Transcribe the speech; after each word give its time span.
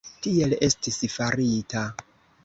Tiel 0.25 0.53
estis 0.67 0.97
farita. 1.17 1.83